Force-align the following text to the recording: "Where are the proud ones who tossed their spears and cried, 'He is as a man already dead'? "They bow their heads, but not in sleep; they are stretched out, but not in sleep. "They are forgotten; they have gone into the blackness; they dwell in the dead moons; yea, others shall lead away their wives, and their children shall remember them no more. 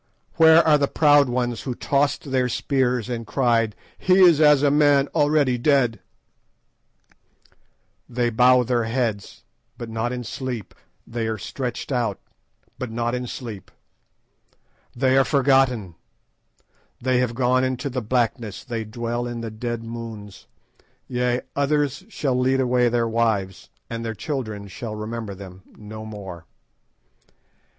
"Where 0.37 0.65
are 0.67 0.79
the 0.79 0.87
proud 0.87 1.29
ones 1.29 1.61
who 1.61 1.75
tossed 1.75 2.31
their 2.31 2.49
spears 2.49 3.07
and 3.07 3.27
cried, 3.27 3.75
'He 3.99 4.15
is 4.19 4.41
as 4.41 4.63
a 4.63 4.71
man 4.71 5.05
already 5.09 5.59
dead'? 5.59 5.99
"They 8.09 8.31
bow 8.31 8.63
their 8.63 8.85
heads, 8.85 9.43
but 9.77 9.91
not 9.91 10.11
in 10.11 10.23
sleep; 10.23 10.73
they 11.05 11.27
are 11.27 11.37
stretched 11.37 11.91
out, 11.91 12.19
but 12.79 12.89
not 12.89 13.13
in 13.13 13.27
sleep. 13.27 13.69
"They 14.95 15.19
are 15.19 15.23
forgotten; 15.23 15.93
they 16.99 17.19
have 17.19 17.35
gone 17.35 17.63
into 17.63 17.87
the 17.87 18.01
blackness; 18.01 18.63
they 18.63 18.83
dwell 18.83 19.27
in 19.27 19.41
the 19.41 19.51
dead 19.51 19.83
moons; 19.83 20.47
yea, 21.07 21.41
others 21.55 22.05
shall 22.09 22.33
lead 22.33 22.59
away 22.59 22.89
their 22.89 23.07
wives, 23.07 23.69
and 23.87 24.03
their 24.03 24.15
children 24.15 24.67
shall 24.67 24.95
remember 24.95 25.35
them 25.35 25.61
no 25.77 26.05
more. 26.05 26.47